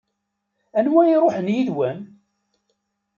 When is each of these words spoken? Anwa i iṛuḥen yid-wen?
Anwa 0.79 1.01
i 1.05 1.09
iṛuḥen 1.13 1.51
yid-wen? 1.55 1.99